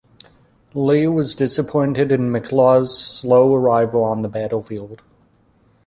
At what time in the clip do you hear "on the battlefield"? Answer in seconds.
4.03-5.03